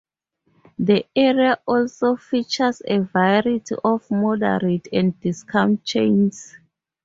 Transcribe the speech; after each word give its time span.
The 0.79 1.05
area 1.15 1.59
also 1.67 2.15
features 2.15 2.81
a 2.87 3.01
variety 3.01 3.75
of 3.83 4.09
moderate 4.09 4.87
and 4.91 5.19
discount 5.21 5.83
chains. 5.83 6.57